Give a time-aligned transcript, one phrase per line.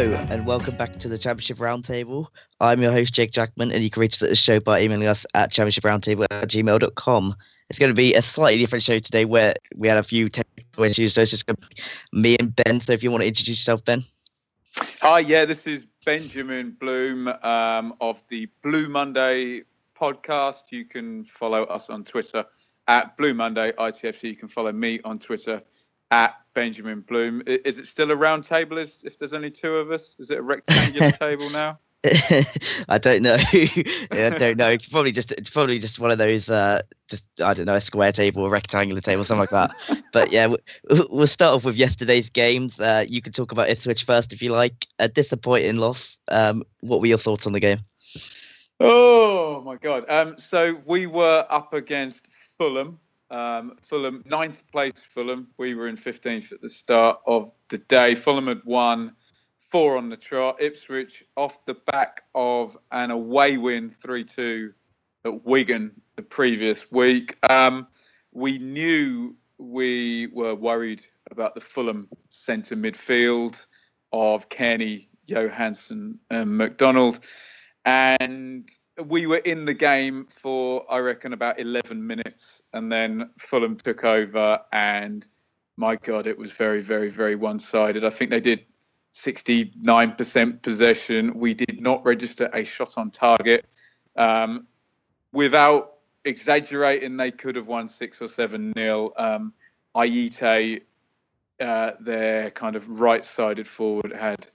[0.00, 2.28] Hello and welcome back to the Championship Roundtable.
[2.58, 5.06] I'm your host, Jake Jackman, and you can reach us at the show by emailing
[5.06, 7.36] us at championshiproundtable at gmail.com.
[7.68, 10.84] It's going to be a slightly different show today where we had a few technical
[10.84, 11.82] issues, so it's just going to be
[12.18, 12.80] me and Ben.
[12.80, 14.02] So if you want to introduce yourself, Ben.
[15.02, 20.72] Hi, yeah, this is Benjamin Bloom um, of the Blue Monday podcast.
[20.72, 22.46] You can follow us on Twitter
[22.88, 24.30] at Blue Monday ITFC.
[24.30, 25.60] You can follow me on Twitter
[26.10, 27.42] at Benjamin Bloom.
[27.46, 28.78] Is it still a round table?
[28.78, 30.16] Is if there's only two of us?
[30.18, 31.78] Is it a rectangular table now?
[32.88, 33.36] I don't know.
[33.52, 34.68] I don't know.
[34.70, 37.80] It's probably just it's probably just one of those uh just I don't know a
[37.80, 40.00] square table, a rectangular table, something like that.
[40.12, 40.56] but yeah, we-
[41.10, 42.80] we'll start off with yesterday's games.
[42.80, 44.86] Uh, you can talk about Ipswich first if you like.
[44.98, 46.18] A disappointing loss.
[46.28, 47.80] Um, what were your thoughts on the game?
[48.82, 50.08] Oh my God!
[50.08, 52.26] Um, so we were up against
[52.58, 52.98] Fulham.
[53.30, 55.48] Um, Fulham, ninth place Fulham.
[55.56, 58.14] We were in 15th at the start of the day.
[58.14, 59.12] Fulham had won
[59.70, 60.60] four on the trot.
[60.60, 64.72] Ipswich off the back of an away win 3 2
[65.24, 67.36] at Wigan the previous week.
[67.48, 67.86] Um,
[68.32, 73.66] we knew we were worried about the Fulham centre midfield
[74.12, 77.20] of Cairney, Johansen, and McDonald.
[77.84, 78.68] And
[79.06, 82.62] we were in the game for, I reckon, about 11 minutes.
[82.72, 84.60] And then Fulham took over.
[84.72, 85.26] And
[85.76, 88.04] my God, it was very, very, very one sided.
[88.04, 88.64] I think they did
[89.14, 91.34] 69% possession.
[91.34, 93.66] We did not register a shot on target.
[94.16, 94.66] Um,
[95.32, 95.94] without
[96.24, 99.12] exaggerating, they could have won six or seven nil.
[99.16, 99.52] Um,
[99.94, 100.82] Ayite,
[101.60, 104.46] uh, their kind of right-sided forward, had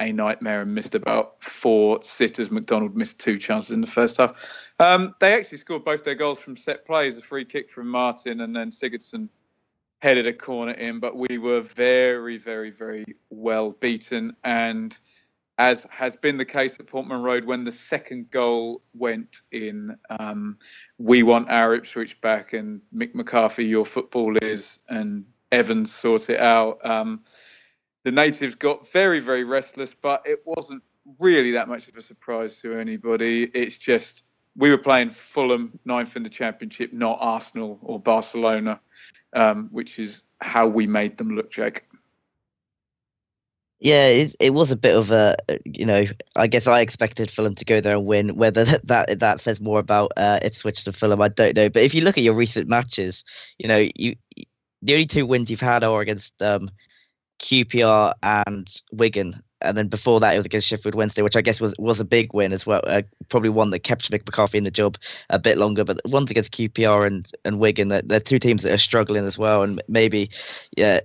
[0.00, 2.50] a nightmare and missed about four sitters.
[2.50, 4.72] McDonald missed two chances in the first half.
[4.78, 8.40] Um, they actually scored both their goals from set plays: a free kick from Martin,
[8.40, 9.28] and then Sigurdsson
[10.02, 11.00] headed a corner in.
[11.00, 14.98] But we were very, very, very well beaten, and
[15.56, 20.58] as has been the case at Portman Road, when the second goal went in, um,
[20.98, 26.40] we want our Ipswich back, and Mick McCarthy, your football is, and Evans sort it
[26.40, 26.84] out.
[26.84, 27.20] Um,
[28.04, 30.82] the natives got very, very restless, but it wasn't
[31.18, 33.44] really that much of a surprise to anybody.
[33.54, 38.78] It's just we were playing Fulham ninth in the Championship, not Arsenal or Barcelona,
[39.32, 41.84] um, which is how we made them look, Jake.
[43.80, 46.04] Yeah, it, it was a bit of a, you know,
[46.36, 48.36] I guess I expected Fulham to go there and win.
[48.36, 51.68] Whether that that, that says more about uh, Ipswich than Fulham, I don't know.
[51.68, 53.24] But if you look at your recent matches,
[53.58, 54.14] you know, you
[54.82, 56.70] the only two wins you've had are against um,
[57.44, 61.60] QPR and Wigan, and then before that it was against Sheffield Wednesday, which I guess
[61.60, 62.80] was was a big win as well.
[62.84, 64.96] Uh, probably one that kept Mick McCarthy in the job
[65.28, 65.84] a bit longer.
[65.84, 69.38] But ones against QPR and and Wigan, they're, they're two teams that are struggling as
[69.38, 70.30] well, and maybe
[70.76, 71.00] yeah.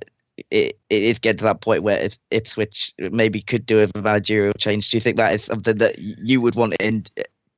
[0.52, 4.90] It, it is getting to that point where Ipswich maybe could do a managerial change.
[4.90, 7.06] Do you think that is something that you would want in?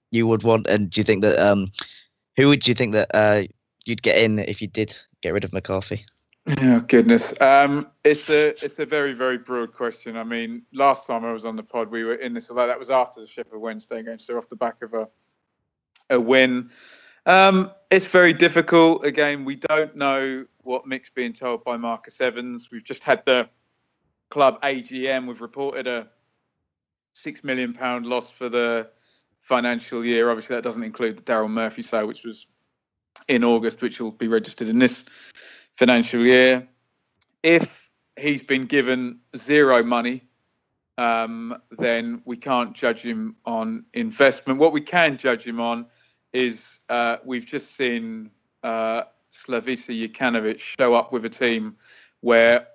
[0.10, 1.72] You would want, and do you think that um,
[2.38, 3.44] who would you think that uh,
[3.86, 6.08] you'd get in if you did get rid of McCarthy?
[6.48, 10.18] Oh goodness, um, it's a it's a very very broad question.
[10.18, 12.50] I mean, last time I was on the pod, we were in this.
[12.50, 15.08] Although that was after the Sheffield Wednesday game, so off the back of a
[16.10, 16.72] a win.
[17.28, 19.06] Um, it's very difficult.
[19.06, 22.70] Again, we don't know what Mick's being told by Marcus Evans.
[22.72, 23.48] We've just had the
[24.30, 25.28] club AGM.
[25.28, 26.08] We've reported a
[27.14, 28.90] six million pound loss for the
[29.42, 30.30] financial year.
[30.32, 32.48] Obviously, that doesn't include the Daryl Murphy sale, which was
[33.28, 35.06] in August, which will be registered in this
[35.78, 36.68] financial year.
[37.44, 37.90] If
[38.20, 40.24] he's been given zero money,
[40.98, 44.60] um, then we can't judge him on investment.
[44.60, 45.88] What we can judge him on
[46.34, 48.32] is uh, we've just seen
[48.64, 51.78] uh, Slavisa Jokanovic show up with a team
[52.20, 52.68] where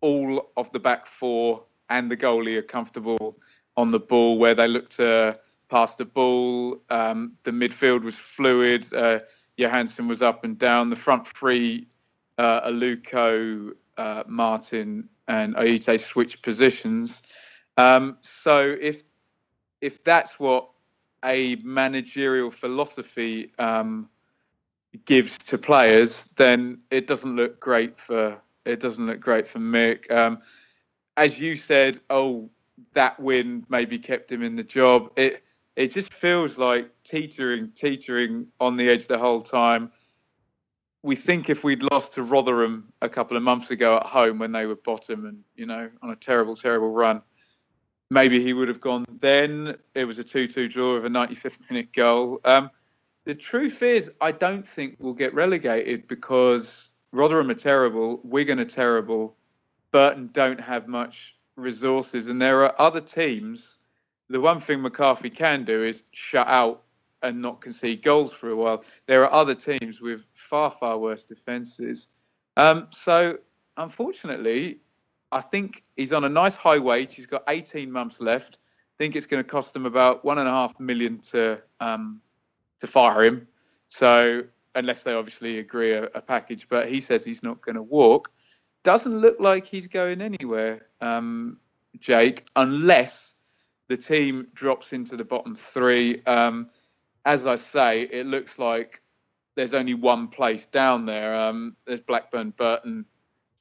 [0.00, 3.38] all of the back four and the goalie are comfortable
[3.76, 5.38] on the ball, where they look to
[5.68, 6.80] pass the ball.
[6.88, 8.92] Um, the midfield was fluid.
[8.92, 9.20] Uh,
[9.58, 10.90] Johansen was up and down.
[10.90, 11.88] The front three,
[12.40, 17.22] uh, Aluko, uh, Martin, and Ayite switch positions.
[17.76, 19.02] Um, so if
[19.82, 20.70] if that's what
[21.22, 24.08] a managerial philosophy um,
[25.04, 30.10] gives to players, then it doesn't look great for it doesn't look great for Mick.
[30.10, 30.38] Um,
[31.18, 32.48] as you said, oh,
[32.94, 35.12] that win maybe kept him in the job.
[35.16, 35.42] It
[35.76, 39.92] it just feels like teetering, teetering on the edge the whole time.
[41.02, 44.52] We think if we'd lost to Rotherham a couple of months ago at home when
[44.52, 47.22] they were bottom and you know on a terrible, terrible run,
[48.10, 49.76] maybe he would have gone then.
[49.94, 52.40] It was a 2-2 draw with a 95th minute goal.
[52.44, 52.70] Um,
[53.24, 58.64] the truth is, I don't think we'll get relegated because Rotherham are terrible, Wigan are
[58.64, 59.36] terrible,
[59.92, 63.78] Burton don't have much resources, and there are other teams.
[64.28, 66.82] The one thing McCarthy can do is shut out
[67.22, 68.84] and not concede goals for a while.
[69.06, 72.08] There are other teams with far, far worse defences.
[72.56, 73.38] Um, so,
[73.76, 74.80] unfortunately,
[75.32, 77.14] I think he's on a nice high wage.
[77.14, 78.58] He's got 18 months left.
[78.58, 82.20] I think it's going to cost them about one and a half million to um,
[82.80, 83.48] to fire him.
[83.88, 84.44] So
[84.74, 88.30] unless they obviously agree a, a package, but he says he's not going to walk.
[88.82, 91.58] Doesn't look like he's going anywhere, um,
[91.98, 93.34] Jake, unless
[93.88, 96.22] the team drops into the bottom three.
[96.24, 96.70] Um,
[97.24, 99.02] as I say, it looks like
[99.54, 101.34] there's only one place down there.
[101.34, 103.04] Um, there's Blackburn, Burton,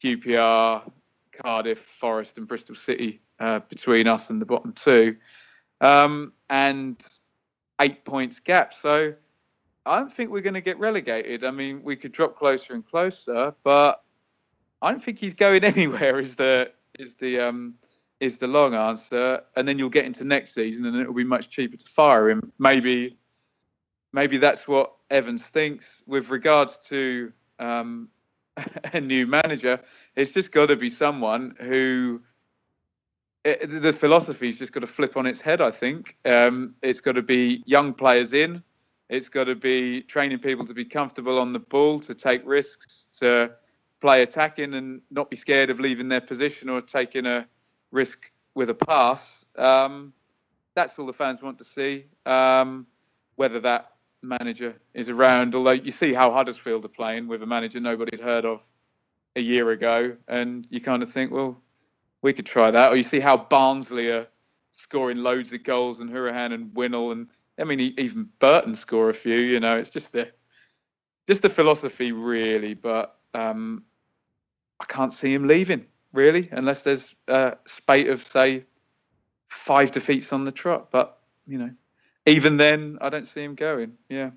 [0.03, 0.89] QPR,
[1.31, 5.17] Cardiff, Forest, and Bristol City uh, between us and the bottom two,
[5.81, 7.05] um, and
[7.81, 8.73] eight points gap.
[8.73, 9.13] So
[9.85, 11.43] I don't think we're going to get relegated.
[11.43, 14.03] I mean, we could drop closer and closer, but
[14.81, 16.19] I don't think he's going anywhere.
[16.19, 17.75] Is the is the um,
[18.19, 21.49] is the long answer, and then you'll get into next season, and it'll be much
[21.49, 22.51] cheaper to fire him.
[22.59, 23.17] Maybe,
[24.11, 28.09] maybe that's what Evans thinks with regards to um,
[28.93, 29.81] a new manager.
[30.15, 32.21] It's just got to be someone who
[33.43, 35.61] it, the philosophy's just got to flip on its head.
[35.61, 38.63] I think um, it's got to be young players in.
[39.07, 43.07] It's got to be training people to be comfortable on the ball, to take risks,
[43.19, 43.51] to
[44.01, 47.47] play attacking, and not be scared of leaving their position or taking a
[47.91, 49.45] risk with a pass.
[49.57, 50.13] Um,
[50.75, 52.05] that's all the fans want to see.
[52.25, 52.85] Um,
[53.35, 57.79] whether that manager is around, although you see how Huddersfield are playing with a manager
[57.79, 58.63] nobody had heard of
[59.35, 61.61] a year ago, and you kind of think, well,
[62.21, 62.91] we could try that.
[62.91, 64.27] Or you see how Barnsley are
[64.75, 67.27] scoring loads of goals and Hourihane and Winnall and
[67.59, 69.35] I mean even Burton score a few.
[69.35, 70.29] You know, it's just the
[71.27, 72.73] just the philosophy really.
[72.73, 73.83] But um,
[74.79, 78.63] I can't see him leaving really unless there's a spate of say
[79.49, 80.91] five defeats on the trot.
[80.91, 81.17] But
[81.47, 81.71] you know,
[82.29, 83.93] even then, I don't see him going.
[84.09, 84.31] Yeah.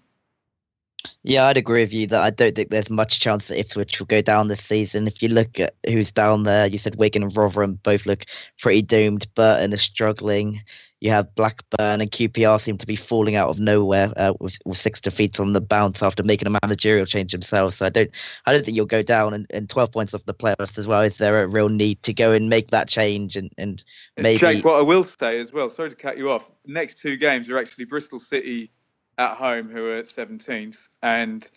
[1.24, 4.06] Yeah, I'd agree with you that I don't think there's much chance that Ipswich will
[4.06, 5.06] go down this season.
[5.06, 8.24] If you look at who's down there, you said Wigan and Rotherham both look
[8.60, 9.26] pretty doomed.
[9.34, 10.62] Burton is struggling.
[11.02, 14.78] You have Blackburn and QPR seem to be falling out of nowhere uh, with, with,
[14.78, 17.78] six defeats on the bounce after making a managerial change themselves.
[17.78, 18.08] So I don't,
[18.46, 21.00] I don't think you'll go down and, and 12 points off the playoffs as well.
[21.00, 23.82] Is there a real need to go and make that change and and
[24.16, 24.38] maybe?
[24.38, 25.68] Jake, what I will say as well.
[25.70, 26.48] Sorry to cut you off.
[26.64, 28.70] Next two games are actually Bristol City
[29.18, 31.50] at home, who are 17th, and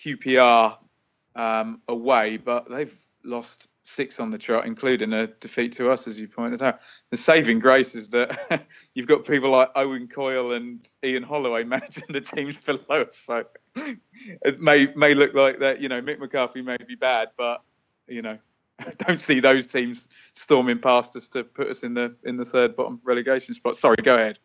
[0.00, 0.78] QPR
[1.34, 6.18] um, away, but they've lost six on the trot, including a defeat to us, as
[6.18, 6.80] you pointed out.
[7.10, 12.08] The saving grace is that you've got people like Owen Coyle and Ian Holloway managing
[12.08, 13.16] the teams below us.
[13.16, 13.44] So
[13.76, 15.80] it may may look like that.
[15.80, 17.62] You know, Mick McCarthy may be bad, but
[18.06, 18.38] you know,
[18.78, 22.44] I don't see those teams storming past us to put us in the in the
[22.44, 23.76] third bottom relegation spot.
[23.76, 24.38] Sorry, go ahead.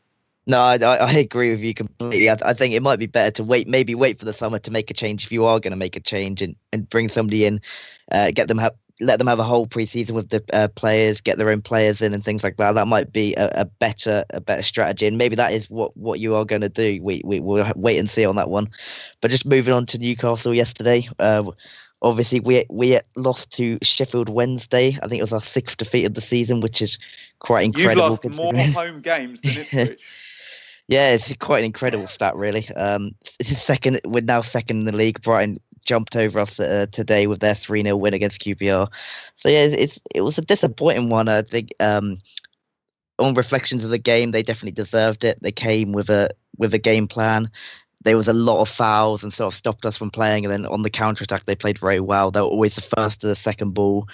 [0.47, 2.27] No, I, I agree with you completely.
[2.27, 4.71] I, I, think it might be better to wait, maybe wait for the summer to
[4.71, 7.45] make a change if you are going to make a change and, and bring somebody
[7.45, 7.61] in,
[8.11, 11.37] uh, get them have, let them have a whole preseason with the uh, players, get
[11.37, 12.73] their own players in and things like that.
[12.73, 16.19] That might be a, a better a better strategy, and maybe that is what, what
[16.19, 16.99] you are going to do.
[17.01, 18.69] We we will wait and see on that one.
[19.19, 21.09] But just moving on to Newcastle yesterday.
[21.19, 21.43] Uh,
[22.01, 24.97] obviously, we we lost to Sheffield Wednesday.
[25.01, 26.97] I think it was our sixth defeat of the season, which is
[27.39, 28.03] quite incredible.
[28.03, 30.03] You've lost more home games than Ipswich.
[30.87, 32.67] Yeah, it's quite an incredible stat, really.
[32.75, 34.01] Um, it's second.
[34.03, 35.21] We're now second in the league.
[35.21, 38.87] Brighton jumped over us uh, today with their three 0 win against QPR.
[39.37, 41.27] So yeah, it's it was a disappointing one.
[41.27, 42.17] I think um,
[43.19, 45.41] on reflections of the game, they definitely deserved it.
[45.41, 47.49] They came with a with a game plan
[48.03, 50.45] there was a lot of fouls and sort of stopped us from playing.
[50.45, 52.31] And then on the counter attack, they played very well.
[52.31, 54.07] They were always the first to the second ball,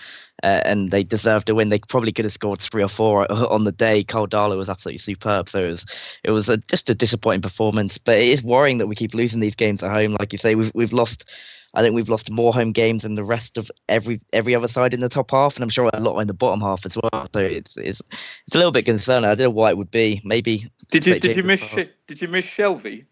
[0.44, 1.70] uh, and they deserved a win.
[1.70, 4.04] They probably could have scored three or four on the day.
[4.04, 5.50] Karl Darlow was absolutely superb.
[5.50, 5.86] So it was
[6.24, 7.98] it was a, just a disappointing performance.
[7.98, 10.16] But it is worrying that we keep losing these games at home.
[10.20, 11.26] Like you say, we've we've lost
[11.74, 14.94] I think we've lost more home games than the rest of every every other side
[14.94, 17.28] in the top half, and I'm sure a lot in the bottom half as well.
[17.34, 18.02] So it's it's
[18.46, 19.30] it's a little bit concerning.
[19.30, 20.22] I don't know why it would be.
[20.24, 21.76] Maybe did you did you miss
[22.08, 23.06] did you miss Shelvey?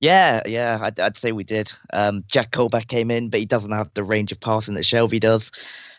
[0.00, 1.72] Yeah, yeah, I'd, I'd say we did.
[1.92, 5.18] Um, Jack Colback came in, but he doesn't have the range of passing that Shelvey
[5.18, 5.50] does.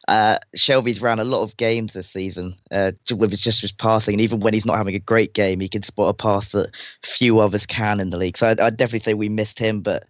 [0.07, 4.21] Uh, Shelvey's ran a lot of games this season uh, with just his passing, and
[4.21, 7.39] even when he's not having a great game, he can spot a pass that few
[7.39, 8.37] others can in the league.
[8.37, 10.03] So I'd, I'd definitely say we missed him, but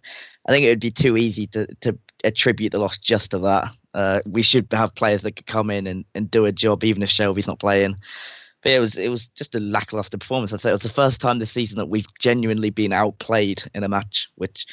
[0.46, 3.70] I think it would be too easy to, to attribute the loss just to that.
[3.94, 7.02] Uh, we should have players that could come in and, and do a job, even
[7.02, 7.96] if Shelvey's not playing.
[8.62, 10.52] But it was it was just a lackluster performance.
[10.52, 13.84] I'd say it was the first time this season that we've genuinely been outplayed in
[13.84, 14.66] a match, which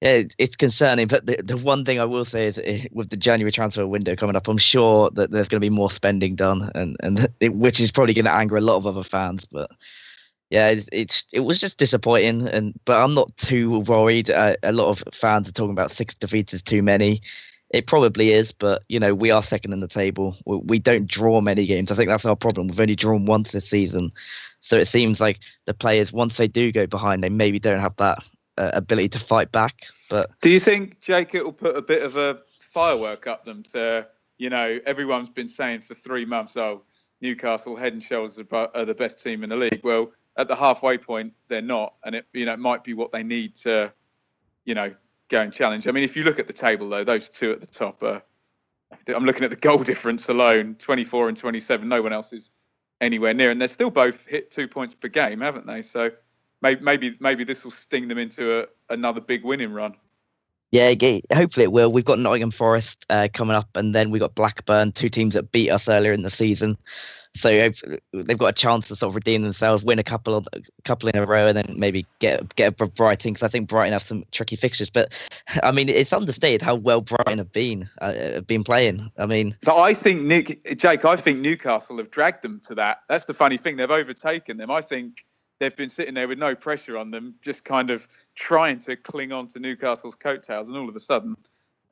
[0.00, 1.08] yeah, it's concerning.
[1.08, 4.14] But the, the one thing I will say is, eh, with the January transfer window
[4.14, 7.54] coming up, I'm sure that there's going to be more spending done, and and it,
[7.54, 9.44] which is probably going to anger a lot of other fans.
[9.44, 9.70] But
[10.50, 14.30] yeah, it's, it's it was just disappointing, and but I'm not too worried.
[14.30, 17.22] Uh, a lot of fans are talking about six defeats is too many.
[17.70, 20.36] It probably is, but you know we are second in the table.
[20.44, 21.90] We, we don't draw many games.
[21.90, 22.68] I think that's our problem.
[22.68, 24.12] We've only drawn once this season,
[24.60, 27.96] so it seems like the players once they do go behind, they maybe don't have
[27.96, 28.22] that
[28.56, 29.74] uh, ability to fight back.
[30.08, 33.64] But do you think Jake it will put a bit of a firework up them
[33.72, 34.06] to
[34.38, 36.82] you know everyone's been saying for three months, oh
[37.20, 39.80] Newcastle head and shoulders are the best team in the league.
[39.82, 43.12] Well, at the halfway point, they're not, and it you know it might be what
[43.12, 43.92] they need to
[44.64, 44.94] you know
[45.28, 45.88] go and challenge.
[45.88, 48.22] I mean, if you look at the table though, those two at the top are.
[49.08, 51.88] I'm looking at the goal difference alone, 24 and 27.
[51.88, 52.52] No one else is
[53.00, 55.82] anywhere near, and they're still both hit two points per game, haven't they?
[55.82, 56.12] So
[56.62, 59.96] maybe maybe, maybe this will sting them into a, another big winning run.
[60.72, 60.92] Yeah,
[61.32, 61.92] hopefully it will.
[61.92, 65.52] We've got Nottingham Forest uh, coming up, and then we've got Blackburn, two teams that
[65.52, 66.76] beat us earlier in the season.
[67.36, 67.70] So
[68.12, 71.08] they've got a chance to sort of redeem themselves, win a couple of a couple
[71.08, 74.24] in a row, and then maybe get get Brighton because I think Brighton have some
[74.32, 74.90] tricky fixtures.
[74.90, 75.12] But
[75.62, 79.10] I mean, it's understated how well Brighton have been uh, have been playing.
[79.18, 83.02] I mean, I think Nick, Jake, I think Newcastle have dragged them to that.
[83.08, 84.70] That's the funny thing; they've overtaken them.
[84.70, 85.24] I think
[85.58, 89.32] they've been sitting there with no pressure on them, just kind of trying to cling
[89.32, 91.36] on to Newcastle's coattails, and all of a sudden,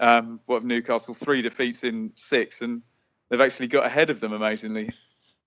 [0.00, 2.82] um, what have Newcastle three defeats in six, and
[3.28, 4.90] they've actually got ahead of them amazingly.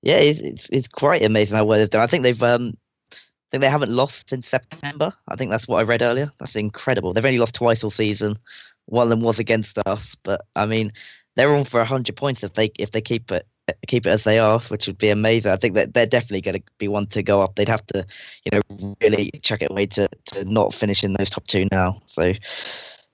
[0.02, 2.02] Yeah, it's it's, it's quite amazing how well they've done.
[2.02, 2.78] I think they've um,
[3.12, 3.16] I
[3.52, 5.14] think they haven't lost since September.
[5.28, 6.32] I think that's what I read earlier.
[6.40, 7.14] That's incredible.
[7.14, 8.38] They've only lost twice all season.
[8.86, 10.94] One of them was against us, but I mean,
[11.36, 13.48] they're on for hundred points if they if they keep it
[13.88, 15.52] keep it as they are, which would be amazing.
[15.52, 17.56] I think that they're definitely going to be one to go up.
[17.56, 18.06] They'd have to,
[18.46, 22.02] you know, really chuck it away to, to not finish in those top two now.
[22.08, 22.34] So,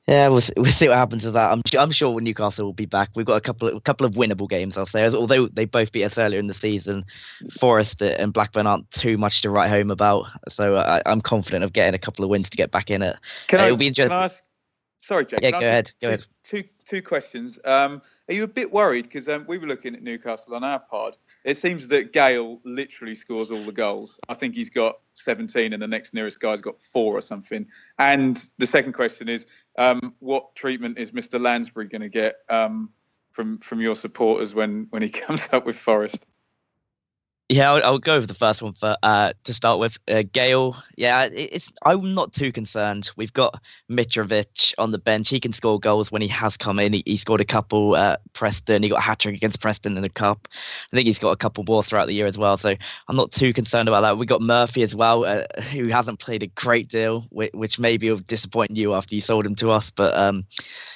[0.08, 1.52] yeah, we'll, we'll see what happens with that.
[1.52, 3.10] I'm I'm sure Newcastle will be back.
[3.16, 5.08] We've got a couple of a couple of winnable games, I'll say.
[5.08, 7.06] Although they both beat us earlier in the season,
[7.58, 10.26] Forest and Blackburn aren't too much to write home about.
[10.50, 13.18] So I, am confident of getting a couple of wins to get back in it.
[13.48, 14.10] Can uh, I, it'll be interesting.
[14.10, 14.44] Can I ask,
[15.02, 15.42] sorry, Jake.
[15.42, 15.92] Yeah, go ahead.
[16.02, 16.26] Go two, ahead.
[16.44, 17.60] Two two questions.
[17.64, 20.80] Um, are you a bit worried because um, we were looking at Newcastle on our
[20.80, 21.18] pod?
[21.44, 24.20] It seems that Gayle literally scores all the goals.
[24.30, 27.68] I think he's got 17, and the next nearest guy's got four or something.
[28.00, 29.46] And the second question is,
[29.78, 31.40] um, what treatment is Mr.
[31.40, 32.90] Lansbury going to get um,
[33.34, 36.26] from from your supporters when when he comes up with Forest?
[37.50, 39.98] Yeah, I'll, I'll, go over the first one for uh, to start with.
[40.08, 43.12] Uh, Gayle, yeah, it's I'm not too concerned.
[43.18, 45.28] We've got Mitrovic on the bench.
[45.28, 46.94] He can score goals when he has come in.
[46.94, 48.82] He, he scored a couple at Preston.
[48.82, 50.48] He got a hat trick against Preston in the cup.
[50.92, 52.58] I think he's got a couple more throughout the year as well.
[52.58, 52.76] So
[53.10, 54.18] I'm not too concerned about that.
[54.18, 58.10] We got Murphy as well, uh, who hasn't played a great deal, which, which maybe
[58.10, 59.90] will disappoint you after you sold him to us.
[59.90, 60.46] But um,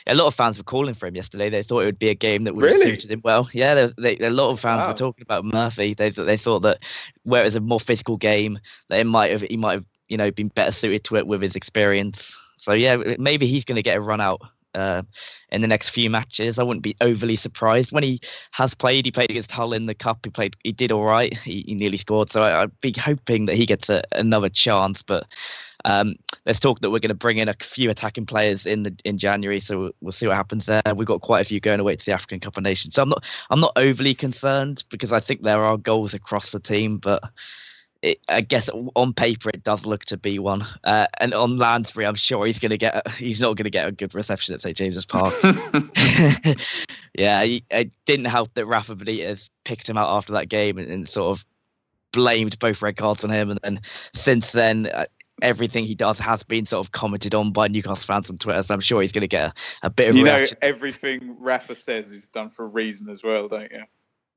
[0.07, 1.49] a lot of fans were calling for him yesterday.
[1.49, 2.91] They thought it would be a game that would really?
[2.91, 3.49] have suited him well.
[3.53, 4.87] Yeah, they, they, a lot of fans wow.
[4.87, 5.93] were talking about Murphy.
[5.93, 6.79] They they thought that
[7.23, 10.31] where it's a more physical game, that it might have he might have you know
[10.31, 12.37] been better suited to it with his experience.
[12.57, 14.41] So yeah, maybe he's going to get a run out
[14.77, 15.01] uh,
[15.49, 16.59] in the next few matches.
[16.59, 18.19] I wouldn't be overly surprised when he
[18.51, 19.05] has played.
[19.05, 20.19] He played against Hull in the cup.
[20.23, 20.55] He played.
[20.63, 21.35] He did all right.
[21.37, 22.31] He, he nearly scored.
[22.31, 25.01] So I, would be hoping that he gets a, another chance.
[25.01, 25.25] But
[25.87, 28.95] um, there's talk that we're going to bring in a few attacking players in the
[29.05, 30.81] in January, so we'll, we'll see what happens there.
[30.93, 33.09] We've got quite a few going away to the African Cup of Nations, so I'm
[33.09, 37.23] not I'm not overly concerned because I think there are goals across the team, but.
[38.03, 40.67] It, I guess on paper it does look to be one.
[40.83, 42.95] Uh, and on Lansbury, I'm sure he's going to get.
[42.95, 45.33] A, he's not going to get a good reception at St James's Park.
[47.17, 51.09] yeah, it didn't help that Rafa Benitez picked him out after that game and, and,
[51.09, 51.45] sort of
[52.11, 53.49] blamed both red cards on him.
[53.49, 53.81] And then
[54.13, 55.05] since then, uh,
[55.41, 58.63] everything he does has been sort of commented on by Newcastle fans on Twitter.
[58.63, 59.53] So I'm sure he's going to get a,
[59.83, 60.15] a bit of.
[60.15, 60.57] You reaction.
[60.61, 63.83] know, everything Rafa says is done for a reason as well, don't you?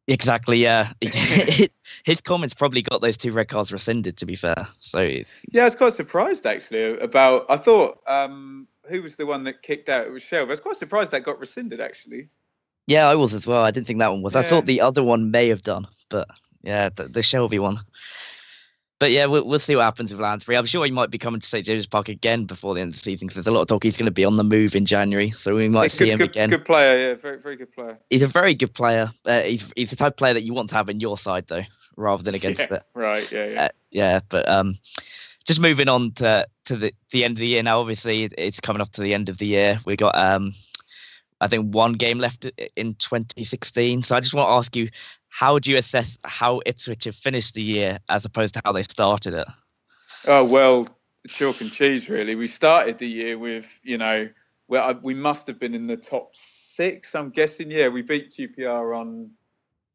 [0.07, 0.59] Exactly.
[0.59, 0.93] Yeah,
[2.05, 4.17] his comments probably got those two red cards rescinded.
[4.19, 7.47] To be fair, so yeah, I was quite surprised actually about.
[7.49, 10.07] I thought um, who was the one that kicked out?
[10.07, 10.49] It was Shelvey.
[10.49, 12.29] I was quite surprised that got rescinded actually.
[12.87, 13.63] Yeah, I was as well.
[13.63, 14.35] I didn't think that one was.
[14.35, 16.27] I thought the other one may have done, but
[16.63, 17.81] yeah, the, the Shelvey one.
[19.01, 20.59] But yeah, we'll, we'll see what happens with Lansbury.
[20.59, 22.97] I'm sure he might be coming to St James's Park again before the end of
[22.97, 24.77] the season because there's a lot of talk he's going to be on the move
[24.77, 26.51] in January, so we might Yeah, see good, him good, again.
[26.51, 27.99] good player, yeah, very very good player.
[28.11, 29.11] He's a very good player.
[29.25, 31.47] Uh, he's he's the type of player that you want to have in your side
[31.49, 31.65] though,
[31.97, 32.83] rather than against yeah, it.
[32.95, 33.63] right, yeah, yeah.
[33.63, 34.79] Uh, yeah, but um,
[35.47, 37.81] just moving on to to the the end of the year now.
[37.81, 39.81] Obviously, it's coming up to the end of the year.
[39.87, 40.55] We got um,
[41.41, 42.45] I think one game left
[42.77, 44.03] in 2016.
[44.03, 44.91] So I just want to ask you,
[45.31, 48.83] how do you assess how Ipswich have finished the year as opposed to how they
[48.83, 49.49] started it?
[50.27, 50.87] Oh well,
[51.29, 52.35] chalk and cheese really.
[52.35, 54.29] We started the year with you know,
[54.69, 57.15] well we must have been in the top six.
[57.15, 57.71] I'm guessing.
[57.71, 59.31] Yeah, we beat QPR on.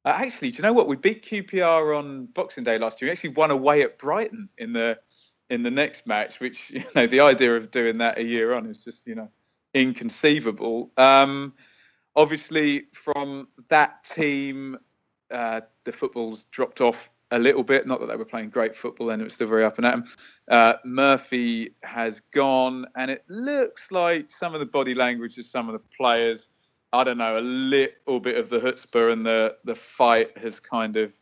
[0.03, 0.87] Uh, actually, do you know what?
[0.87, 3.09] We beat QPR on Boxing Day last year.
[3.09, 4.99] We actually won away at Brighton in the
[5.49, 6.39] in the next match.
[6.39, 9.29] Which you know, the idea of doing that a year on is just you know
[9.73, 10.91] inconceivable.
[10.95, 11.53] Um,
[12.15, 14.79] obviously, from that team,
[15.35, 17.85] uh, the football's dropped off a little bit.
[17.85, 19.93] Not that they were playing great football then; it was still very up and at
[19.93, 20.05] 'em.
[20.49, 25.67] Uh, Murphy has gone, and it looks like some of the body language of some
[25.67, 26.49] of the players.
[26.93, 30.95] I don't know, a little bit of the chutzpah and the the fight has kind
[30.95, 31.13] of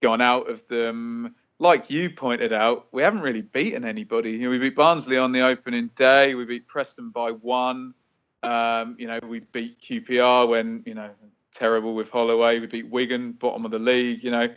[0.00, 1.34] gone out of them.
[1.58, 4.32] Like you pointed out, we haven't really beaten anybody.
[4.32, 6.34] You know, we beat Barnsley on the opening day.
[6.34, 7.94] We beat Preston by one.
[8.42, 11.10] Um, you know, we beat QPR when you know
[11.54, 12.60] terrible with Holloway.
[12.60, 14.22] We beat Wigan, bottom of the league.
[14.22, 14.48] You know,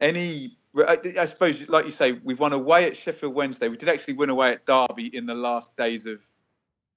[0.00, 0.56] any.
[0.74, 3.68] I suppose, like you say, we've won away at Sheffield Wednesday.
[3.68, 6.22] We did actually win away at Derby in the last days of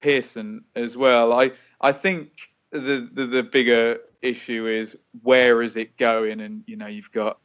[0.00, 1.32] Pearson as well.
[1.32, 2.30] I I think
[2.70, 6.40] the the, the bigger issue is where is it going?
[6.40, 7.38] And you know, you've got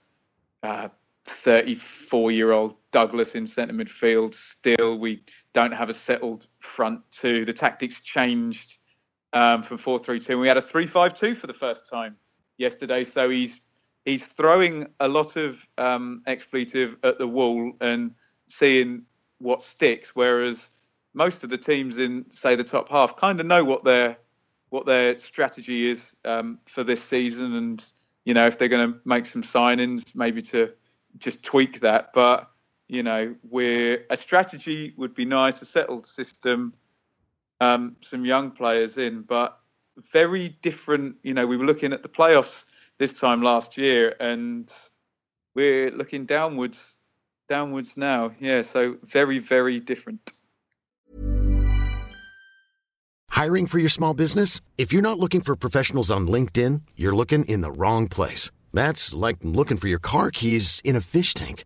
[0.64, 0.90] uh,
[1.26, 4.34] 34 year old Douglas in centre midfield.
[4.34, 7.46] Still, we don't have a settled front two.
[7.46, 8.78] The tactics changed
[9.34, 10.40] um, from 4 3 2.
[10.40, 12.18] We had a 3 5 2 for the first time
[12.58, 13.04] yesterday.
[13.04, 13.62] So he's
[14.06, 18.16] he's throwing a lot of um, expletive at the wall and
[18.48, 19.04] seeing
[19.40, 20.16] what sticks.
[20.16, 20.72] Whereas
[21.14, 24.18] most of the teams in, say, the top half kind of know what their
[24.70, 27.86] what their strategy is um, for this season, and
[28.24, 30.72] you know if they're going to make some signings, maybe to
[31.18, 32.14] just tweak that.
[32.14, 32.50] But
[32.88, 36.74] you know, we're a strategy would be nice, a settled system,
[37.62, 39.58] um, some young players in, but
[40.12, 41.16] very different.
[41.24, 42.66] You know, we were looking at the playoffs
[42.98, 44.70] this time last year, and
[45.56, 46.98] we're looking downwards,
[47.48, 48.32] downwards now.
[48.40, 50.32] Yeah, so very, very different.
[53.30, 54.60] Hiring for your small business?
[54.78, 58.52] If you're not looking for professionals on LinkedIn, you're looking in the wrong place.
[58.74, 61.66] That's like looking for your car keys in a fish tank.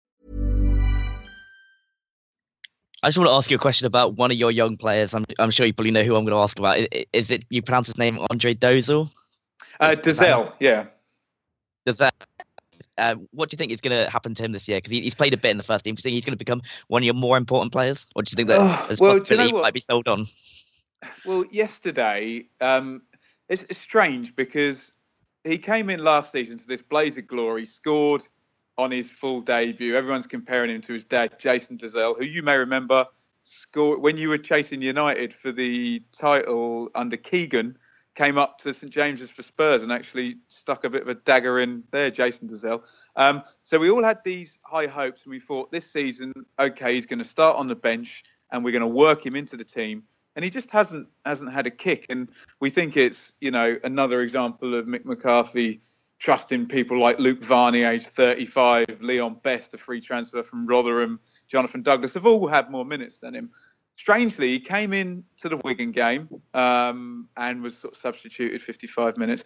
[3.03, 5.13] I just want to ask you a question about one of your young players.
[5.13, 6.77] I'm I'm sure you probably know who I'm going to ask about.
[6.77, 9.09] I- I- Is it you pronounce his name Andre Dozel?
[9.79, 10.85] Uh, Dazelle, yeah.
[11.85, 12.13] That?
[12.97, 14.77] Uh, what do you think is going to happen to him this year?
[14.77, 15.95] Because he, he's played a bit in the first team.
[15.95, 18.31] Do you think he's going to become one of your more important players, or do
[18.31, 20.27] you think that Oh, well, you know he might be sold on?
[21.25, 23.01] Well, yesterday, um,
[23.49, 24.93] it's, it's strange because
[25.43, 28.27] he came in last season to this blaze of glory, scored
[28.77, 29.95] on his full debut.
[29.95, 33.05] Everyone's comparing him to his dad, Jason Dozzell, who you may remember
[33.43, 37.77] scored when you were chasing United for the title under Keegan.
[38.13, 41.59] Came up to St James's for Spurs and actually stuck a bit of a dagger
[41.59, 42.85] in there, Jason Dozzell.
[43.15, 47.05] Um, so we all had these high hopes, and we thought this season, okay, he's
[47.05, 50.03] going to start on the bench, and we're going to work him into the team
[50.35, 52.05] and he just hasn't hasn't had a kick.
[52.09, 52.29] And
[52.59, 55.81] we think it's you know another example of Mick McCarthy
[56.21, 61.81] trusting people like Luke Varney, age 35, Leon Best, a free transfer from Rotherham, Jonathan
[61.81, 63.49] Douglas have all had more minutes than him.
[63.95, 69.17] Strangely, he came in to the Wigan game um, and was sort of substituted 55
[69.17, 69.43] minutes.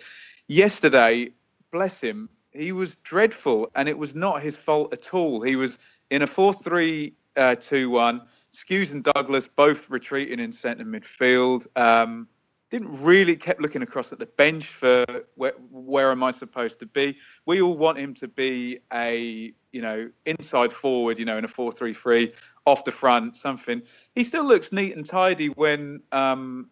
[0.47, 1.29] Yesterday,
[1.71, 5.41] bless him, he was dreadful, and it was not his fault at all.
[5.41, 8.21] He was in a 4 3 uh, 2 1.
[8.53, 11.67] Skuse and Douglas both retreating in centre midfield.
[11.77, 12.27] Um,
[12.71, 16.85] didn't really kept looking across at the bench for where, where am I supposed to
[16.85, 17.17] be.
[17.45, 21.47] We all want him to be a you know inside forward, you know, in a
[21.47, 22.33] four-three-three,
[22.65, 23.83] off the front, something.
[24.13, 26.69] He still looks neat and tidy when um,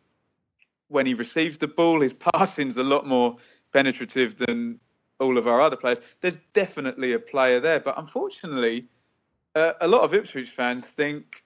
[0.87, 2.01] when he receives the ball.
[2.01, 3.37] His passing's a lot more
[3.71, 4.79] penetrative than
[5.19, 6.01] all of our other players.
[6.21, 8.87] There's definitely a player there, but unfortunately,
[9.55, 11.42] uh, a lot of Ipswich fans think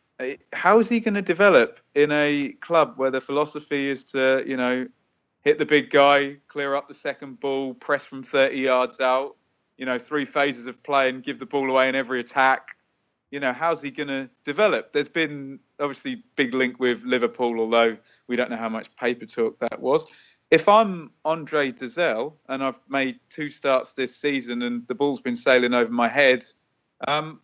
[0.53, 4.58] how is he going to develop in a club where the philosophy is to, you
[4.58, 4.88] know,
[5.41, 9.36] hit the big guy, clear up the second ball, press from 30 yards out,
[9.77, 12.75] you know, three phases of play and give the ball away in every attack?
[13.30, 14.93] You know, how's he going to develop?
[14.93, 19.60] There's been obviously big link with Liverpool, although we don't know how much paper talk
[19.60, 20.06] that was.
[20.49, 25.36] If I'm Andre Dozzell and I've made two starts this season and the ball's been
[25.36, 26.45] sailing over my head,
[27.06, 27.41] um,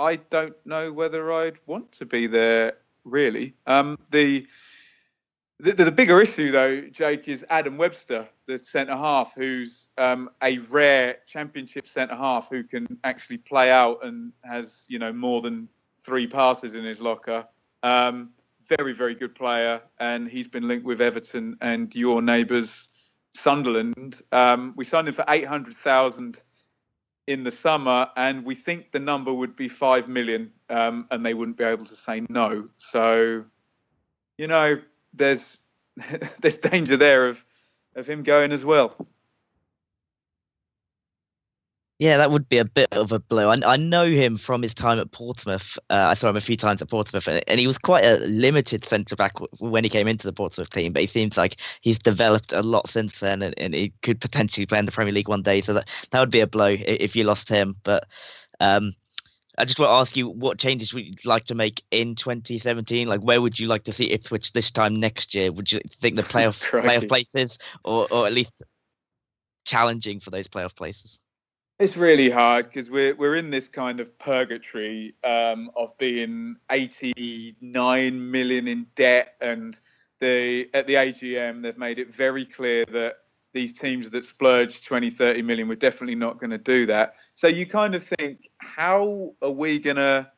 [0.00, 2.72] I don't know whether I'd want to be there
[3.04, 3.54] really.
[3.66, 4.46] Um, the,
[5.58, 10.56] the, the bigger issue though, Jake, is Adam Webster, the centre half, who's um, a
[10.70, 15.68] rare Championship centre half who can actually play out and has you know more than
[16.02, 17.46] three passes in his locker.
[17.82, 18.30] Um,
[18.68, 22.88] very very good player, and he's been linked with Everton and your neighbours
[23.34, 24.22] Sunderland.
[24.32, 26.42] Um, we signed him for eight hundred thousand
[27.30, 31.32] in the summer, and we think the number would be five million, um, and they
[31.32, 32.68] wouldn't be able to say no.
[32.78, 33.44] So,
[34.36, 34.80] you know,
[35.14, 35.56] there's
[36.40, 37.44] there's danger there of
[37.94, 38.96] of him going as well.
[42.00, 43.50] Yeah, that would be a bit of a blow.
[43.50, 45.78] I, I know him from his time at Portsmouth.
[45.90, 48.16] Uh, I saw him a few times at Portsmouth, and, and he was quite a
[48.20, 50.94] limited centre back when he came into the Portsmouth team.
[50.94, 54.64] But he seems like he's developed a lot since then, and, and he could potentially
[54.64, 55.60] play in the Premier League one day.
[55.60, 57.76] So that that would be a blow if you lost him.
[57.82, 58.06] But
[58.60, 58.94] um,
[59.58, 63.08] I just want to ask you what changes would you like to make in 2017?
[63.08, 65.52] Like, where would you like to see Ipswich this time next year?
[65.52, 68.62] Would you think the playoff playoff places, or or at least
[69.66, 71.20] challenging for those playoff places?
[71.80, 78.30] It's really hard because we're we're in this kind of purgatory um, of being 89
[78.30, 79.80] million in debt, and
[80.18, 83.20] the at the AGM they've made it very clear that
[83.54, 87.14] these teams that splurge 20, 30 million, we're definitely not going to do that.
[87.32, 90.30] So you kind of think, how are we going to,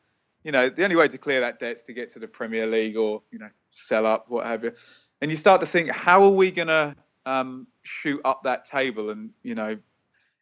[0.45, 2.65] you know, the only way to clear that debt is to get to the Premier
[2.67, 4.71] League or you know sell up, what have you,
[5.19, 9.09] and you start to think, how are we going to um, shoot up that table
[9.09, 9.77] and you know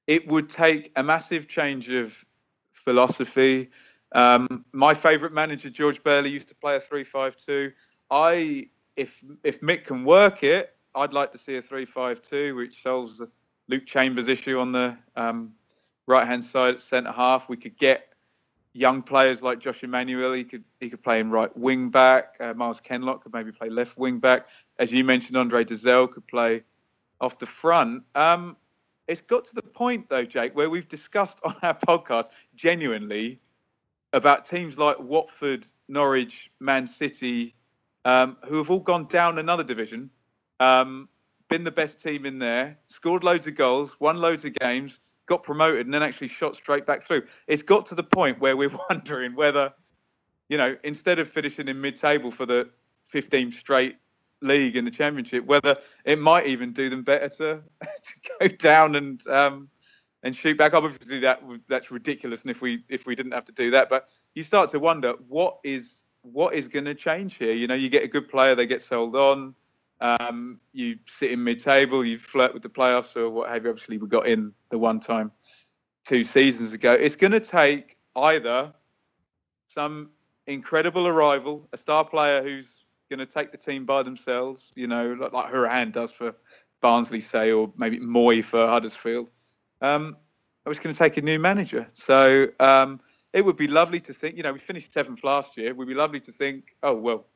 [0.08, 2.26] it would take a massive change of
[2.74, 3.70] philosophy.
[4.14, 7.72] Um, my favourite manager, George Burley, used to play a three-five-two.
[8.10, 13.20] I, if if Mick can work it, I'd like to see a three-five-two, which solves
[13.20, 13.30] the
[13.68, 15.54] Luke Chambers issue on the um,
[16.08, 17.48] right-hand side at centre half.
[17.48, 18.08] We could get
[18.74, 20.34] young players like Josh Emmanuel.
[20.34, 22.36] He could he could play in right wing back.
[22.40, 24.48] Uh, Myles Kenlock could maybe play left wing back.
[24.78, 26.64] As you mentioned, Andre Dozzell could play
[27.20, 28.04] off the front.
[28.16, 28.58] Um,
[29.12, 33.42] it's got to the point though, Jake, where we've discussed on our podcast genuinely
[34.14, 37.54] about teams like Watford, Norwich, Man City,
[38.06, 40.10] um, who have all gone down another division,
[40.60, 41.10] um,
[41.50, 45.44] been the best team in there, scored loads of goals, won loads of games, got
[45.44, 47.24] promoted, and then actually shot straight back through.
[47.48, 49.74] It's got to the point where we're wondering whether,
[50.50, 52.70] you know, instead of finishing in mid-table for the
[53.10, 53.98] 15 straight
[54.42, 57.62] league in the championship, whether it might even do them better to
[58.04, 59.70] to go down and um,
[60.24, 60.84] and shoot back up.
[60.84, 64.10] Obviously, that that's ridiculous, and if we if we didn't have to do that, but
[64.34, 67.54] you start to wonder what is what is going to change here.
[67.54, 69.56] You know, you get a good player, they get sold on.
[70.00, 73.70] Um, you sit in mid-table, you flirt with the playoffs or what have you.
[73.70, 75.32] Obviously, we got in the one time
[76.06, 76.94] two seasons ago.
[76.94, 78.74] It's going to take either
[79.68, 80.10] some
[80.48, 82.81] incredible arrival, a star player who's
[83.12, 86.34] going to take the team by themselves, you know, like, like does for
[86.82, 89.30] Barnsley, say, or maybe Mooy for Huddersfield.
[89.82, 90.16] Um,
[90.66, 91.88] I was going to take a new manager.
[91.94, 93.02] So um,
[93.34, 95.68] it would be lovely to think, you know, we finished seventh last year.
[95.68, 97.28] It would be lovely to think, oh, well,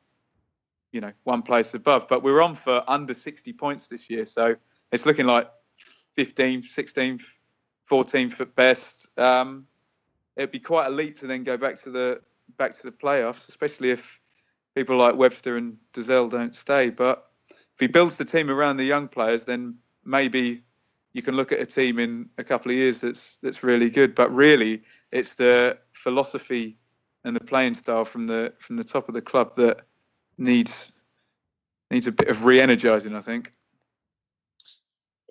[0.92, 2.08] you know, one place above.
[2.08, 4.24] But we're on for under 60 points this year.
[4.24, 4.56] So
[4.90, 5.50] it's looking like
[6.16, 7.22] 15th, 16th,
[7.90, 9.08] 14th at best.
[9.18, 9.66] Um,
[10.36, 12.20] it'd be quite a leap to then go back to the
[12.56, 14.20] back to the playoffs, especially if
[14.76, 16.90] people like Webster and Dozzell don't stay.
[16.90, 20.62] But if he builds the team around the young players, then maybe
[21.12, 24.14] you can look at a team in a couple of years that's that's really good.
[24.14, 26.76] But really, it's the philosophy
[27.24, 29.80] and the playing style from the from the top of the club that
[30.38, 30.92] needs
[31.90, 33.52] needs a bit of re-energizing, I think.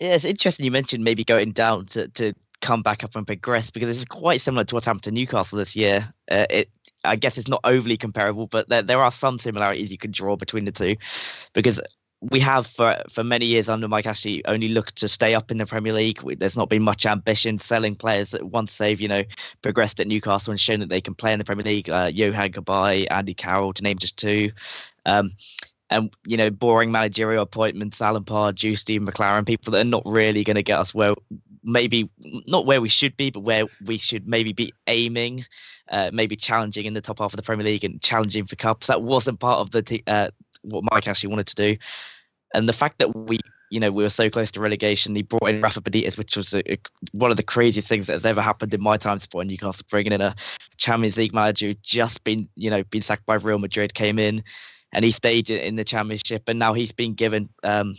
[0.01, 3.69] Yeah, it's interesting you mentioned maybe going down to, to come back up and progress
[3.69, 6.01] because this is quite similar to what's happened to Newcastle this year.
[6.29, 6.69] Uh, it,
[7.05, 10.35] I guess it's not overly comparable, but there, there are some similarities you can draw
[10.35, 10.95] between the two
[11.53, 11.79] because
[12.21, 15.57] we have for for many years under Mike Ashley only looked to stay up in
[15.57, 16.21] the Premier League.
[16.21, 19.23] We, there's not been much ambition selling players that once they've you know
[19.61, 21.89] progressed at Newcastle and shown that they can play in the Premier League.
[21.89, 24.51] Uh, Yohan Cabaye, Andy Carroll, to name just two.
[25.05, 25.33] Um,
[25.89, 30.03] and you know, boring managerial appointments, Alan Parr, Pardew, Steve McClaren, people that are not
[30.05, 31.13] really going to get us where
[31.63, 32.09] maybe
[32.47, 35.45] not where we should be, but where we should maybe be aiming,
[35.89, 38.87] uh, maybe challenging in the top half of the Premier League and challenging for cups.
[38.87, 40.29] That wasn't part of the t- uh,
[40.61, 41.77] what Mike actually wanted to do,
[42.53, 43.39] and the fact that we.
[43.71, 45.15] You know, we were so close to relegation.
[45.15, 46.77] He brought in Rafa Benitez, which was a, a,
[47.13, 49.83] one of the craziest things that has ever happened in my time supporting Newcastle.
[49.89, 50.35] Bringing in a
[50.77, 54.43] Champions League manager who just been, you know, been sacked by Real Madrid, came in,
[54.95, 57.97] and he stayed in the championship and now he's been given um,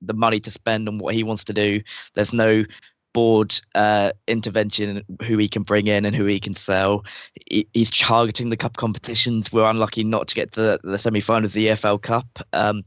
[0.00, 1.82] the money to spend on what he wants to do.
[2.14, 2.64] There's no
[3.12, 7.04] board uh, intervention who he can bring in and who he can sell.
[7.50, 9.52] He, he's targeting the cup competitions.
[9.52, 12.26] We're unlucky not to get the, the semi-final of the EFL Cup.
[12.54, 12.82] Um,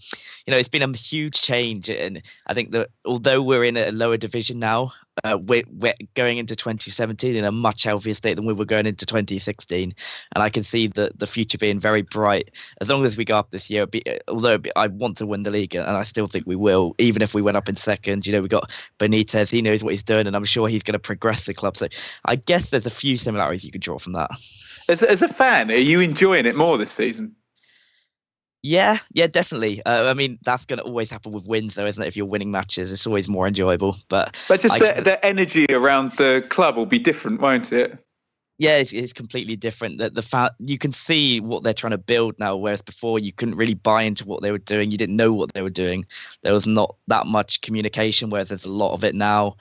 [0.48, 3.92] you know it's been a huge change and I think that although we're in a
[3.92, 4.92] lower division now
[5.24, 8.86] uh, we're, we're going into 2017 in a much healthier state than we were going
[8.86, 9.94] into 2016,
[10.34, 13.38] and I can see the the future being very bright as long as we go
[13.38, 13.86] up this year.
[13.86, 17.22] Be, although I want to win the league, and I still think we will, even
[17.22, 18.26] if we went up in second.
[18.26, 20.94] You know, we got Benitez; he knows what he's doing, and I'm sure he's going
[20.94, 21.78] to progress the club.
[21.78, 21.88] So
[22.26, 24.32] I guess there's a few similarities you could draw from that.
[24.88, 27.36] As as a fan, are you enjoying it more this season?
[28.64, 29.84] Yeah, yeah, definitely.
[29.86, 32.08] Uh, I mean, that's going to always happen with wins, though, isn't it?
[32.08, 33.98] If you're winning matches, it's always more enjoyable.
[34.08, 37.98] But but just I, the, the energy around the club will be different, won't it?
[38.60, 39.98] Yeah, it's, it's completely different.
[39.98, 43.34] That the fact you can see what they're trying to build now, whereas before you
[43.34, 44.92] couldn't really buy into what they were doing.
[44.92, 46.06] You didn't know what they were doing.
[46.44, 49.56] There was not that much communication, whereas there's a lot of it now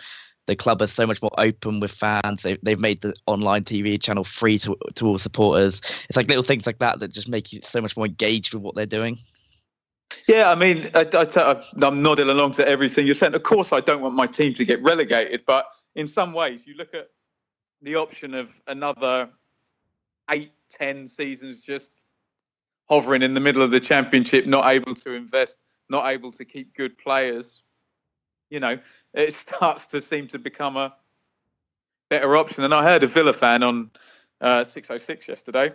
[0.50, 2.42] the club is so much more open with fans.
[2.42, 5.80] They've, they've made the online TV channel free to, to all supporters.
[6.08, 8.60] It's like little things like that that just make you so much more engaged with
[8.64, 9.20] what they're doing.
[10.26, 13.36] Yeah, I mean, I, I, I'm nodding along to everything you're saying.
[13.36, 16.74] Of course, I don't want my team to get relegated, but in some ways, you
[16.74, 17.10] look at
[17.80, 19.30] the option of another
[20.30, 21.92] eight, ten seasons just
[22.88, 25.58] hovering in the middle of the championship, not able to invest,
[25.88, 27.62] not able to keep good players
[28.50, 28.78] you know,
[29.14, 30.94] it starts to seem to become a
[32.08, 32.64] better option.
[32.64, 33.90] And I heard a Villa fan on
[34.40, 35.72] uh, 606 yesterday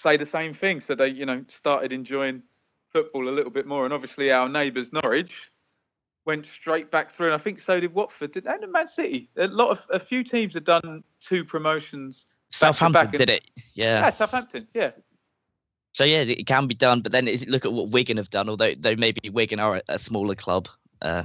[0.00, 0.80] say the same thing.
[0.80, 2.42] So they, you know, started enjoying
[2.92, 3.84] football a little bit more.
[3.84, 5.50] And obviously, our neighbours Norwich
[6.26, 7.26] went straight back through.
[7.26, 8.32] And I think so did Watford.
[8.32, 9.30] Did and Man City.
[9.36, 12.26] A lot of a few teams have done two promotions.
[12.52, 13.44] Southampton did it.
[13.74, 14.00] Yeah.
[14.00, 14.66] Yeah, Southampton.
[14.74, 14.90] Yeah.
[15.92, 17.00] So yeah, it can be done.
[17.02, 18.48] But then look at what Wigan have done.
[18.48, 20.68] Although though maybe Wigan are a, a smaller club.
[21.02, 21.24] Uh,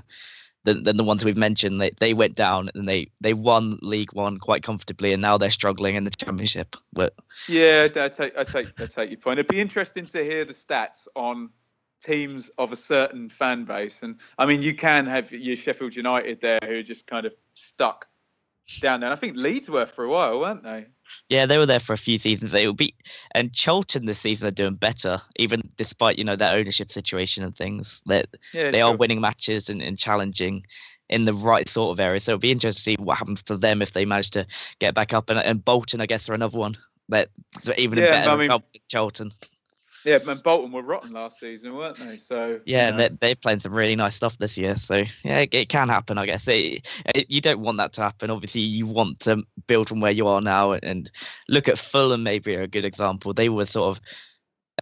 [0.65, 1.80] than, than the ones we've mentioned.
[1.80, 5.51] They they went down and they they won League One quite comfortably, and now they're
[5.51, 6.75] struggling in the Championship.
[6.91, 7.13] But
[7.47, 9.39] yeah, I take I take I take your point.
[9.39, 11.51] It'd be interesting to hear the stats on
[12.01, 16.41] teams of a certain fan base, and I mean, you can have your Sheffield United
[16.41, 18.08] there who are just kind of stuck
[18.82, 19.08] down there.
[19.08, 20.88] And I think Leeds were for a while, weren't they?
[21.30, 22.51] Yeah, they were there for a few seasons.
[22.51, 22.95] They will be,
[23.34, 27.56] and Charlton this season are doing better, even despite you know their ownership situation and
[27.56, 28.01] things.
[28.06, 28.91] That yeah, they sure.
[28.91, 30.65] are winning matches and, and challenging
[31.10, 32.19] in the right sort of area.
[32.19, 34.47] So it'll be interesting to see what happens to them if they manage to
[34.80, 35.30] get back up.
[35.30, 36.78] And, and Bolton, I guess, are another one
[37.10, 37.30] that
[37.78, 39.32] even yeah, better I mean, than Charlton.
[40.05, 42.15] Yeah, and Bolton were rotten last season, weren't they?
[42.17, 42.97] So yeah, you know.
[42.99, 44.77] they're, they're playing some really nice stuff this year.
[44.77, 46.47] So yeah, it, it can happen, I guess.
[46.47, 48.29] It, it, you don't want that to happen.
[48.29, 51.09] Obviously, you want to build from where you are now, and
[51.49, 52.21] look at Fulham.
[52.21, 53.33] Maybe a good example.
[53.33, 54.03] They were sort of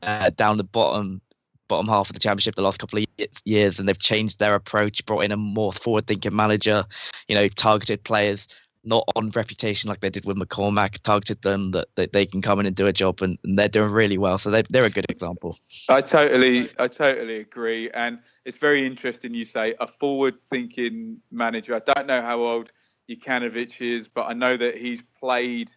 [0.02, 1.22] uh, down the bottom
[1.70, 3.06] bottom half of the championship the last couple of
[3.46, 6.84] years, and they've changed their approach, brought in a more forward-thinking manager.
[7.30, 8.46] You know, targeted players
[8.86, 12.60] not on reputation like they did with McCormack, targeted them that, that they can come
[12.60, 14.38] in and do a job, and, and they're doing really well.
[14.38, 15.58] So they, they're a good example.
[15.90, 19.34] I totally, I totally agree, and it's very interesting.
[19.34, 21.76] You say a forward-thinking manager.
[21.76, 22.72] I don't know how old
[23.10, 25.72] Jokanovic is, but I know that he's played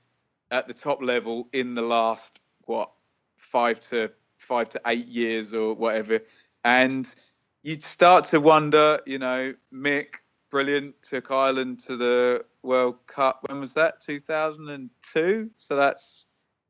[0.51, 2.91] at the top level in the last what
[3.37, 6.21] five to five to eight years or whatever,
[6.65, 7.15] and
[7.63, 10.17] you'd start to wonder, you know, Mick
[10.51, 10.95] brilliant.
[11.03, 13.41] Took Ireland to the World Cup.
[13.49, 14.01] When was that?
[14.01, 15.51] 2002.
[15.57, 16.27] So that's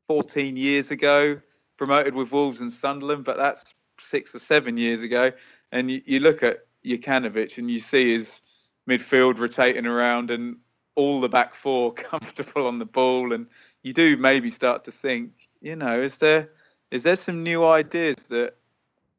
[0.07, 1.41] 14 years ago.
[1.77, 5.31] Promoted with Wolves and Sunderland, but that's six or seven years ago.
[5.71, 8.41] And you, you look at Jokanovic and you see his
[8.89, 10.57] midfield rotating around and
[10.95, 13.33] all the back four comfortable on the ball.
[13.33, 13.47] And
[13.83, 15.31] you do maybe start to think,
[15.61, 16.49] you know, is there
[16.91, 18.55] is there some new ideas that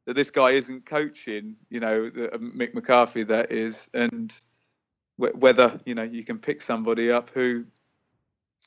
[0.05, 1.55] that this guy isn't coaching?
[1.69, 4.33] You know, uh, Mick McCarthy that is, and
[5.19, 7.65] whether you know you can pick somebody up who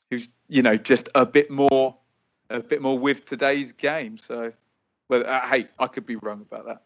[0.09, 1.95] who's you know just a bit more
[2.49, 4.17] a bit more with today's game.
[4.17, 4.53] So,
[5.09, 6.83] well, uh, hey, I could be wrong about that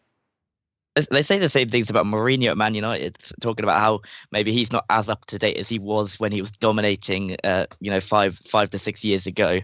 [1.10, 4.00] they say the same things about Mourinho at Man United, talking about how
[4.32, 7.66] maybe he's not as up to date as he was when he was dominating, uh,
[7.80, 9.60] you know, five five to six years ago.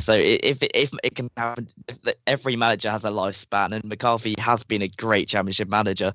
[0.00, 1.68] So if if it can happen,
[2.26, 6.14] every manager has a lifespan, and McCarthy has been a great Championship manager,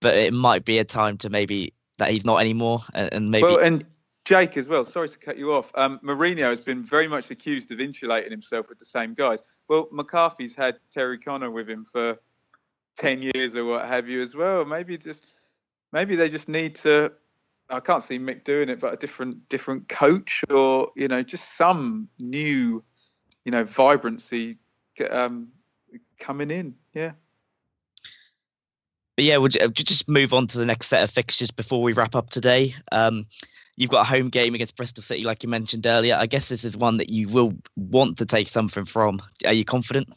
[0.00, 3.44] but it might be a time to maybe that he's not anymore, and, maybe.
[3.44, 3.84] Well, and
[4.24, 4.84] Jake as well.
[4.84, 5.70] Sorry to cut you off.
[5.74, 9.42] Um, Mourinho has been very much accused of insulating himself with the same guys.
[9.68, 12.18] Well, McCarthy's had Terry Connor with him for
[12.96, 14.64] ten years or what have you as well.
[14.64, 15.24] Maybe just
[15.92, 17.12] maybe they just need to.
[17.68, 21.56] I can't see Mick doing it, but a different different coach or you know just
[21.56, 22.82] some new
[23.44, 24.58] you know vibrancy
[25.10, 25.48] um,
[26.18, 26.74] coming in.
[26.92, 27.12] Yeah.
[29.20, 32.14] But yeah, we'll just move on to the next set of fixtures before we wrap
[32.14, 32.74] up today.
[32.90, 33.26] Um,
[33.76, 36.16] you've got a home game against Bristol City, like you mentioned earlier.
[36.18, 39.20] I guess this is one that you will want to take something from.
[39.44, 40.08] Are you confident?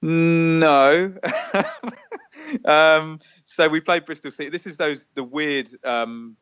[0.00, 1.12] No.
[2.64, 4.48] um, so we played Bristol City.
[4.48, 6.38] This is those the weird um,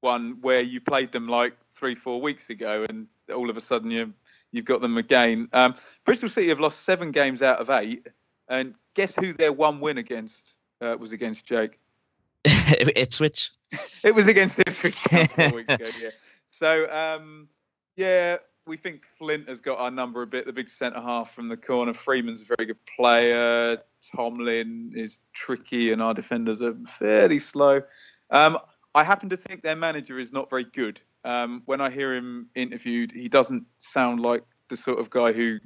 [0.00, 3.90] one where you played them like three, four weeks ago, and all of a sudden
[3.90, 4.14] you
[4.50, 5.50] you've got them again.
[5.52, 5.74] Um,
[6.06, 8.06] Bristol City have lost seven games out of eight,
[8.48, 11.76] and guess who their one win against uh, was against Jake?
[12.44, 13.50] Ipswich.
[14.04, 15.88] it was against Ipswich four weeks ago.
[16.00, 16.10] Yeah.
[16.50, 17.48] So um,
[17.96, 20.46] yeah, we think Flint has got our number a bit.
[20.46, 21.92] The big centre half from the corner.
[21.92, 23.78] Freeman's a very good player.
[24.14, 27.82] Tomlin is tricky, and our defenders are fairly slow.
[28.30, 28.58] Um,
[28.94, 31.00] I happen to think their manager is not very good.
[31.24, 35.58] Um, when I hear him interviewed, he doesn't sound like the sort of guy who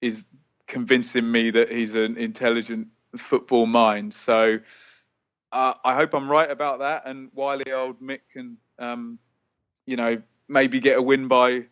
[0.00, 0.24] is
[0.66, 4.14] convincing me that he's an intelligent football mind.
[4.14, 4.60] So
[5.52, 9.18] uh, I hope I'm right about that, and wily old Mick can, um,
[9.86, 11.66] you know, maybe get a win by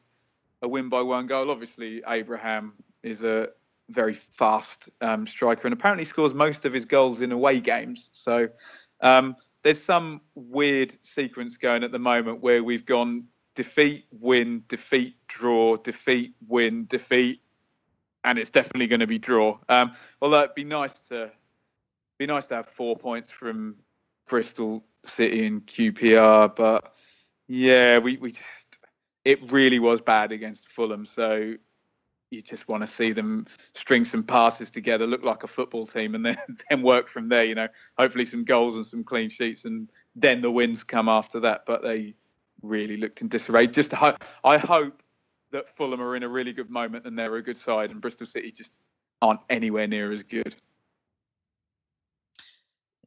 [0.62, 1.50] a win by one goal.
[1.50, 3.48] Obviously, Abraham is a
[3.88, 8.08] very fast um, striker and apparently scores most of his goals in away games.
[8.12, 8.48] So
[9.00, 13.24] um, there's some weird sequence going at the moment where we've gone
[13.54, 17.42] defeat, win, defeat, draw, defeat, win, defeat,
[18.24, 19.58] and it's definitely going to be draw.
[19.68, 21.32] Um, although it'd be nice to
[22.18, 23.76] be nice to have four points from
[24.28, 26.94] Bristol City and QPR, but
[27.48, 28.78] yeah, we, we just
[29.24, 31.06] it really was bad against Fulham.
[31.06, 31.54] So
[32.30, 36.14] you just want to see them string some passes together, look like a football team,
[36.14, 36.38] and then
[36.70, 37.44] then work from there.
[37.44, 41.40] You know, hopefully some goals and some clean sheets, and then the wins come after
[41.40, 41.66] that.
[41.66, 42.14] But they
[42.62, 43.66] really looked in disarray.
[43.66, 45.02] Just ho- I hope
[45.52, 48.26] that Fulham are in a really good moment and they're a good side, and Bristol
[48.26, 48.72] City just
[49.20, 50.54] aren't anywhere near as good.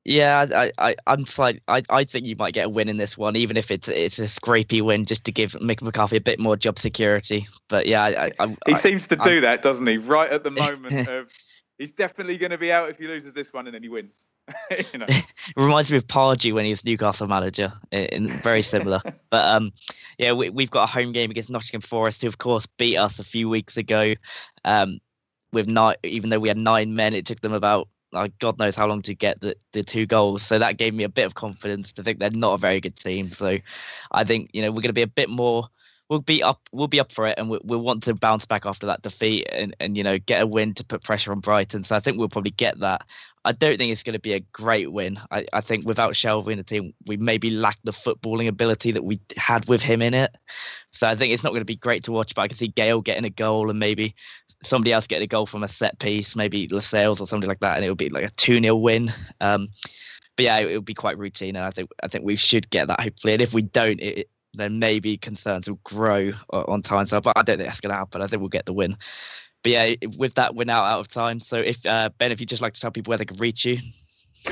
[0.08, 1.62] Yeah, I, I, I'm fine.
[1.68, 4.20] I, I think you might get a win in this one, even if it's it's
[4.20, 7.48] a scrapey win, just to give Mick McCarthy a bit more job security.
[7.70, 9.98] But yeah, I, I, he seems to do that, doesn't he?
[9.98, 11.28] Right at the moment of
[11.78, 14.28] he's definitely going to be out if he loses this one and then he wins.
[14.94, 15.08] you know,
[15.56, 17.74] reminds me of Pardew when he was Newcastle manager.
[17.92, 19.72] In, very similar, but um,
[20.18, 23.20] yeah, we, we've got a home game against Nottingham Forest, who of course beat us
[23.20, 24.16] a few weeks ago.
[24.64, 25.00] Um,
[25.52, 28.76] with nine, even though we had nine men, it took them about like God knows
[28.76, 30.44] how long to get the, the two goals.
[30.44, 32.96] So that gave me a bit of confidence to think they're not a very good
[32.96, 33.28] team.
[33.28, 33.58] So
[34.12, 35.68] I think you know we're going to be a bit more.
[36.10, 36.62] We'll be up.
[36.72, 39.48] We'll be up for it, and we'll, we'll want to bounce back after that defeat,
[39.52, 41.84] and, and you know get a win to put pressure on Brighton.
[41.84, 43.06] So I think we'll probably get that.
[43.44, 45.20] I don't think it's going to be a great win.
[45.30, 49.04] I, I think without Shelvey in the team, we maybe lack the footballing ability that
[49.04, 50.36] we had with him in it.
[50.92, 52.34] So I think it's not going to be great to watch.
[52.34, 54.16] But I can see Gayle getting a goal and maybe
[54.64, 57.76] somebody else getting a goal from a set piece, maybe Lascelles or something like that,
[57.76, 59.14] and it would be like a 2 0 win.
[59.40, 59.70] Um,
[60.36, 62.88] but yeah, it, would be quite routine, and I think I think we should get
[62.88, 63.34] that hopefully.
[63.34, 67.08] And if we don't, it, then maybe concerns will grow on time.
[67.08, 68.22] So, but I don't think that's going to happen.
[68.22, 68.98] I think we'll get the win.
[69.64, 71.40] But yeah, with that, we're now out of time.
[71.40, 73.66] So if uh, Ben, if you just like to tell people where they can reach
[73.66, 73.80] you.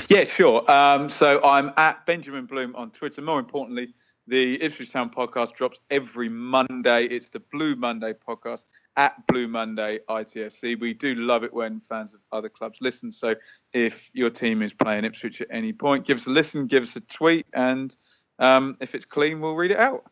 [0.09, 0.69] Yeah, sure.
[0.69, 3.21] Um, so I'm at Benjamin Bloom on Twitter.
[3.21, 3.93] More importantly,
[4.25, 7.05] the Ipswich Town podcast drops every Monday.
[7.05, 10.79] It's the Blue Monday podcast at Blue Monday ITFC.
[10.79, 13.11] We do love it when fans of other clubs listen.
[13.11, 13.35] So
[13.73, 16.95] if your team is playing Ipswich at any point, give us a listen, give us
[16.95, 17.95] a tweet, and
[18.43, 20.05] um, if it's clean, we'll read it out.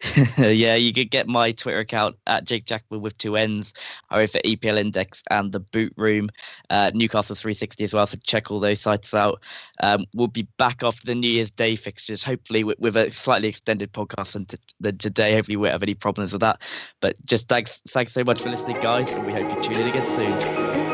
[0.38, 3.72] yeah, you could get my Twitter account at Jake Jackman with two N's.
[4.10, 6.30] I wrote for EPL Index and the Boot Room,
[6.70, 8.06] uh, Newcastle 360 as well.
[8.06, 9.40] So check all those sites out.
[9.82, 13.48] Um, we'll be back after the New Year's Day fixtures, hopefully with, with a slightly
[13.48, 15.34] extended podcast than, t- than today.
[15.34, 16.60] Hopefully, we won't have any problems with that.
[17.00, 19.88] But just thanks, thanks so much for listening, guys, and we hope you tune in
[19.88, 20.93] again soon.